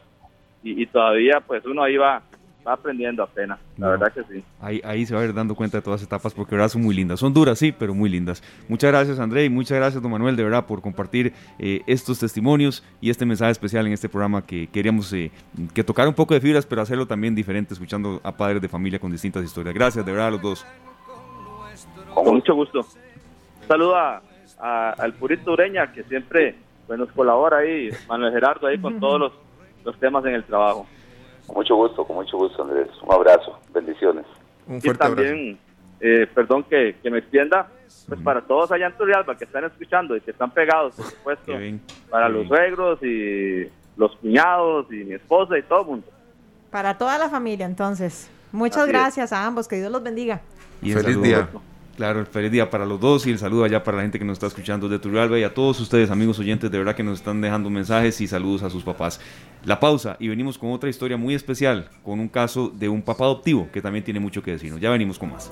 [0.63, 2.21] y, todavía pues uno ahí va,
[2.63, 4.43] aprendiendo apenas, la verdad que sí.
[4.59, 6.83] Ahí, ahí se va a ir dando cuenta de todas las etapas porque verdad son
[6.83, 8.43] muy lindas, son duras sí, pero muy lindas.
[8.69, 12.83] Muchas gracias André y muchas gracias don Manuel de verdad por compartir eh, estos testimonios
[13.01, 15.31] y este mensaje especial en este programa que queríamos eh,
[15.73, 18.99] que tocar un poco de fibras pero hacerlo también diferente escuchando a padres de familia
[18.99, 19.73] con distintas historias.
[19.73, 20.65] Gracias de verdad a los dos.
[22.13, 22.85] Con mucho gusto.
[23.67, 24.21] Saluda
[24.59, 26.55] al Purito Ureña que siempre
[26.91, 29.31] pues nos colabora ahí, Manuel Gerardo, ahí con todos los,
[29.85, 30.85] los temas en el trabajo.
[31.47, 32.89] Con mucho gusto, con mucho gusto, Andrés.
[33.01, 34.25] Un abrazo, bendiciones.
[34.67, 35.59] Un fuerte y también,
[36.01, 37.69] eh, perdón que, me extienda,
[38.09, 41.53] pues para todos allá en Turrialba que están escuchando y que están pegados, por supuesto,
[42.09, 46.07] para los suegros y los cuñados y mi esposa y todo el mundo.
[46.71, 48.29] Para toda la familia, entonces.
[48.51, 50.41] Muchas gracias a ambos, que Dios los bendiga.
[50.81, 51.47] Y Feliz día.
[51.95, 54.35] Claro, feliz día para los dos y el saludo allá para la gente que nos
[54.35, 57.41] está escuchando de Turrialba y a todos ustedes, amigos oyentes, de verdad que nos están
[57.41, 59.19] dejando mensajes y saludos a sus papás.
[59.65, 63.25] La pausa y venimos con otra historia muy especial, con un caso de un papá
[63.25, 64.79] adoptivo que también tiene mucho que decirnos.
[64.79, 65.49] Ya venimos con más.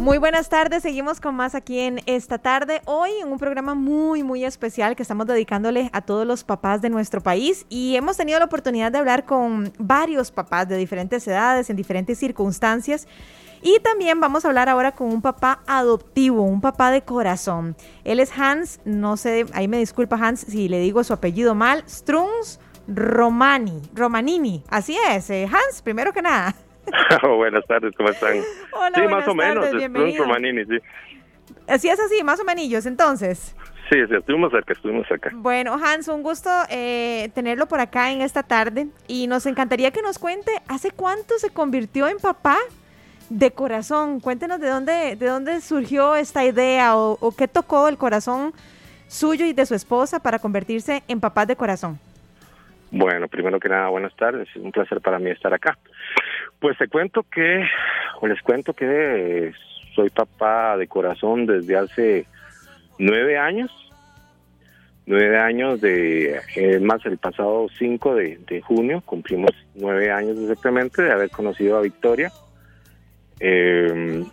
[0.00, 2.80] Muy buenas tardes, seguimos con más aquí en esta tarde.
[2.86, 6.88] Hoy en un programa muy, muy especial que estamos dedicándole a todos los papás de
[6.88, 11.68] nuestro país y hemos tenido la oportunidad de hablar con varios papás de diferentes edades,
[11.68, 13.06] en diferentes circunstancias.
[13.62, 17.76] Y también vamos a hablar ahora con un papá adoptivo, un papá de corazón.
[18.04, 21.84] Él es Hans, no sé, ahí me disculpa Hans si le digo su apellido mal,
[21.86, 24.64] Strunz Romani, Romanini.
[24.70, 26.54] Así es, eh, Hans, primero que nada.
[27.36, 28.38] buenas tardes, ¿cómo están?
[28.72, 30.26] Hola, sí, más o menos, bienvenido.
[30.26, 30.78] Manini, sí.
[31.68, 33.54] Así es así, más o menos, entonces.
[33.90, 35.30] Sí, sí, estuvimos cerca, estuvimos cerca.
[35.34, 40.00] Bueno, Hans, un gusto eh, tenerlo por acá en esta tarde y nos encantaría que
[40.00, 42.56] nos cuente hace cuánto se convirtió en papá
[43.30, 44.20] de corazón.
[44.20, 48.52] Cuéntenos de dónde, de dónde surgió esta idea o, qué tocó el corazón
[49.08, 51.98] suyo y de su esposa para convertirse en papás de corazón.
[52.90, 54.48] Bueno, primero que nada, buenas tardes.
[54.54, 55.78] Es un placer para mí estar acá.
[56.58, 57.64] Pues te cuento que,
[58.20, 59.52] o les cuento que
[59.94, 62.26] soy papá de corazón desde hace
[62.98, 63.70] nueve años.
[65.06, 71.10] Nueve años de, es más, el pasado 5 de, junio cumplimos nueve años exactamente de
[71.10, 72.30] haber conocido a Victoria.
[73.40, 74.24] Eh,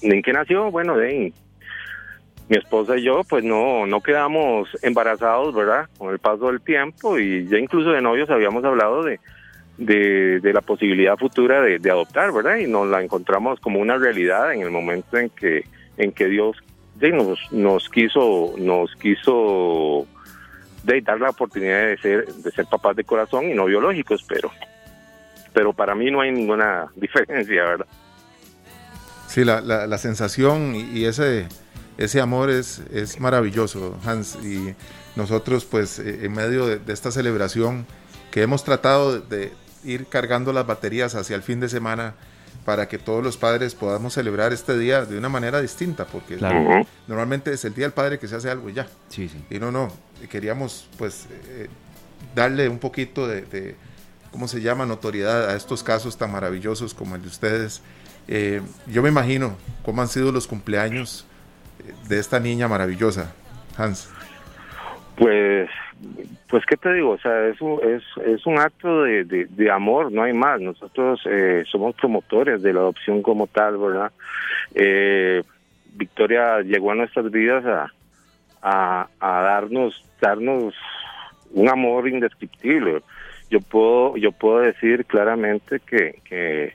[0.00, 0.70] ¿En qué nació?
[0.70, 5.88] Bueno, mi esposa y yo pues no no quedamos embarazados, ¿verdad?
[5.98, 9.20] Con el paso del tiempo y ya incluso de novios habíamos hablado de,
[9.78, 12.56] de, la posibilidad futura de, adoptar, ¿verdad?
[12.56, 15.64] Y nos la encontramos como una realidad en el momento en que
[15.96, 16.56] en que Dios
[17.00, 20.06] nos, nos quiso nos quiso
[20.84, 24.50] de dar la oportunidad de ser de ser papás de corazón y no biológicos, pero
[25.52, 27.86] pero para mí no hay ninguna diferencia, ¿verdad?
[29.32, 31.48] Sí, la, la, sensación y, ese
[31.96, 34.74] ese amor es, es maravilloso, Hans, y
[35.16, 37.86] nosotros pues eh, en medio de, esta celebración
[38.30, 39.52] que hemos tratado de,
[39.84, 42.14] ir cargando las baterías hacia el fin de semana
[42.66, 46.36] para que todos los padres podamos celebrar este día de una manera distinta, porque
[47.08, 48.86] normalmente es el Día del Padre que se hace algo y ya.
[49.08, 49.42] Sí, sí.
[49.48, 49.90] Y no, no,
[50.28, 51.68] queríamos pues eh,
[52.34, 53.76] darle un poquito de,
[54.30, 57.80] ¿cómo se llama?, notoriedad a estos casos tan maravillosos como el de ustedes.
[58.28, 61.26] Eh, yo me imagino cómo han sido los cumpleaños
[62.08, 63.34] de esta niña maravillosa,
[63.76, 64.10] Hans.
[65.16, 65.68] Pues
[66.48, 70.34] pues qué te digo, o sea, es un, es, un acto de, amor, no hay
[70.34, 70.60] más.
[70.60, 74.12] Nosotros eh, somos promotores de la adopción como tal, ¿verdad?
[74.74, 75.42] Eh,
[75.94, 77.88] Victoria llegó a nuestras vidas
[78.62, 80.74] a, darnos darnos
[81.52, 83.02] un amor indescriptible.
[83.50, 86.74] Yo puedo yo puedo decir claramente que,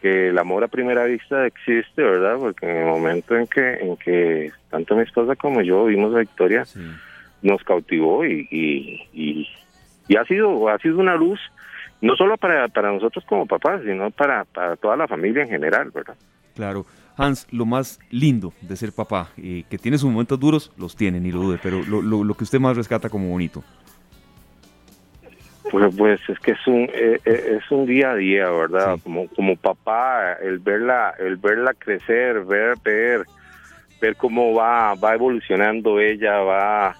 [0.00, 2.36] que el amor a primera vista existe, ¿verdad?
[2.38, 6.20] Porque en el momento en que en que tanto mi esposa como yo vimos a
[6.20, 6.64] Victoria
[7.42, 9.48] nos cautivó y, y,
[10.08, 11.38] y, ha sido ha sido una luz
[12.00, 15.90] no solo para, para nosotros como papás, sino para, para toda la familia en general,
[15.90, 16.16] ¿verdad?
[16.54, 16.86] Claro.
[17.16, 21.18] Hans, lo más lindo de ser papá, eh, que tiene sus momentos duros, los tiene,
[21.18, 23.64] ni lo dude, pero lo, lo, lo que usted más rescata como bonito.
[25.70, 28.98] Pues, pues es que es un eh, eh, es un día a día, ¿verdad?
[29.02, 33.24] Como como papá, el verla el verla crecer, ver ver
[34.00, 36.96] ver cómo va va evolucionando ella, va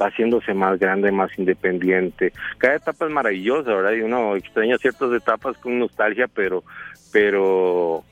[0.00, 2.32] va haciéndose más grande, más independiente.
[2.58, 3.92] Cada etapa es maravillosa, ¿verdad?
[3.92, 6.62] Y uno extraña ciertas etapas con nostalgia, pero,
[7.12, 8.04] pero,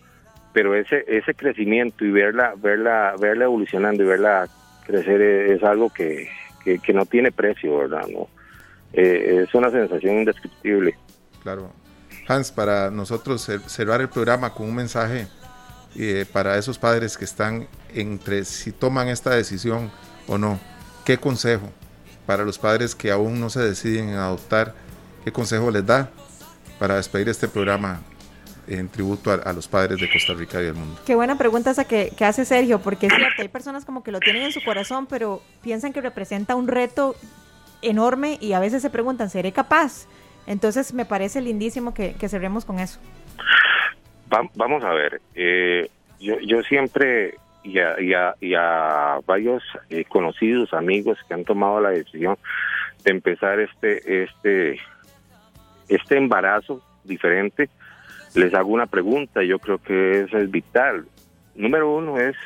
[0.52, 4.48] pero ese, ese crecimiento y verla, verla, verla evolucionando y verla
[4.86, 6.28] crecer es, algo que,
[6.64, 8.06] que, no tiene precio, ¿verdad?
[8.12, 8.28] ¿No?
[8.94, 10.96] Eh, es una sensación indescriptible.
[11.42, 11.72] Claro.
[12.26, 15.26] Hans, para nosotros cerrar el programa con un mensaje
[15.96, 19.90] eh, para esos padres que están entre si toman esta decisión
[20.26, 20.58] o no
[21.04, 21.70] ¿Qué consejo
[22.24, 24.74] para los padres que aún no se deciden en adoptar?
[25.22, 26.10] ¿Qué consejo les da
[26.78, 28.00] para despedir este programa
[28.66, 30.98] en tributo a, los padres de Costa Rica y del mundo?
[31.04, 34.12] Qué buena pregunta esa que, que hace Sergio, porque es cierto, hay personas como que
[34.12, 37.16] lo tienen en su corazón, pero piensan que representa un reto
[37.88, 40.06] enorme y a veces se preguntan, ¿seré capaz?
[40.46, 43.00] Entonces me parece lindísimo que, cerremos con eso.
[44.54, 45.88] vamos a ver, eh,
[46.20, 51.90] yo, yo siempre y a, y a, varios eh, conocidos, amigos que han tomado la
[51.90, 52.36] decisión
[53.04, 54.80] de empezar este, este,
[55.88, 57.70] este embarazo diferente,
[58.34, 61.06] les hago una pregunta, yo creo que eso es vital.
[61.54, 62.36] Número uno es,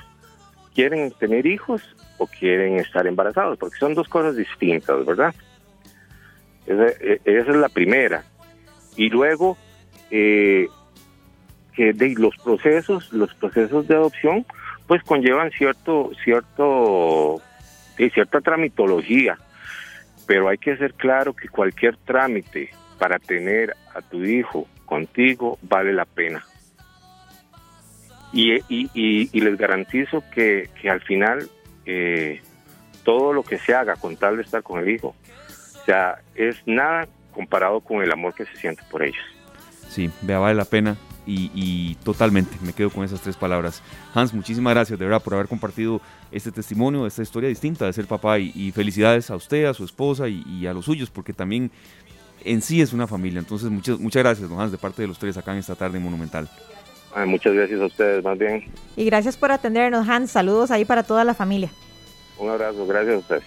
[0.74, 1.82] ¿quieren tener hijos
[2.18, 3.58] o quieren estar embarazados?
[3.58, 5.34] Porque son dos cosas distintas, ¿verdad?
[6.66, 8.24] Esa, e, es la primera.
[8.96, 9.56] Y luego,
[10.10, 10.68] eh,
[11.74, 14.44] que los procesos, los procesos de adopción,
[14.88, 17.40] pues conllevan cierto, cierto,
[17.96, 19.38] cierta tramitología,
[20.26, 25.92] pero hay que ser claro que cualquier trámite para tener a tu hijo contigo vale
[25.92, 26.44] la pena.
[28.32, 31.48] Y, y, les garantizo que, que al final
[31.90, 32.42] eh,
[33.02, 35.14] todo lo que se haga con tal de estar con el hijo,
[35.80, 39.24] o sea, es nada comparado con el amor que se siente por ellos.
[39.88, 43.82] Sí, vea, vale la pena y, totalmente me quedo con esas tres palabras.
[44.14, 48.06] Hans, muchísimas gracias de verdad por haber compartido este testimonio, esta historia distinta de ser
[48.06, 51.70] papá y, felicidades a usted, a su esposa y, a los suyos, porque también
[52.44, 53.38] en sí es una familia.
[53.38, 55.98] Entonces, muchas, muchas gracias, don Hans, de parte de los tres acá en esta tarde
[55.98, 56.50] Monumental.
[57.26, 58.64] Muchas gracias a ustedes, más bien.
[58.96, 60.30] Y gracias por atendernos, Hans.
[60.30, 61.70] Saludos ahí para toda la familia.
[62.38, 63.44] Un abrazo, gracias a ustedes.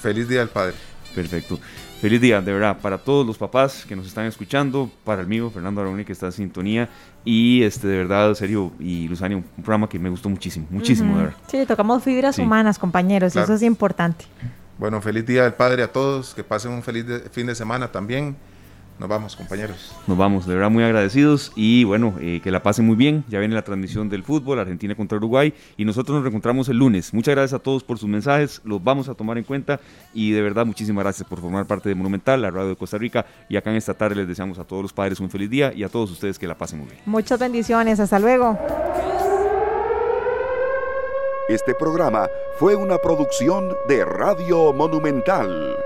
[0.00, 0.74] Feliz día, del Padre.
[1.14, 1.58] Perfecto.
[2.00, 5.50] Feliz día, de verdad, para todos los papás que nos están escuchando, para el mío,
[5.50, 6.88] Fernando Aragoni, que está en sintonía,
[7.24, 11.24] y este, de verdad, serio, y Luzania, un, programa que me gustó muchísimo, muchísimo, de
[11.24, 11.38] verdad.
[11.48, 14.26] Sí, tocamos fibras humanas, compañeros, eso es importante.
[14.78, 18.36] Bueno, feliz día del Padre a todos, que pasen un feliz fin de semana también.
[18.98, 19.94] Nos vamos, compañeros.
[20.06, 23.24] Nos vamos, de verdad muy agradecidos y bueno, eh, que la pasen muy bien.
[23.28, 27.14] Ya viene la transmisión del fútbol, Argentina contra Uruguay y nosotros nos reencontramos el lunes.
[27.14, 29.78] Muchas gracias a todos por sus mensajes, los vamos a tomar en cuenta
[30.12, 33.24] y de verdad muchísimas gracias por formar parte de Monumental, la radio de Costa Rica
[33.48, 35.84] y acá en esta tarde les deseamos a todos los padres un feliz día y
[35.84, 37.00] a todos ustedes que la pasen muy bien.
[37.06, 38.58] Muchas bendiciones, hasta luego.
[41.48, 42.28] Este programa
[42.58, 45.76] fue una producción de Radio Monumental.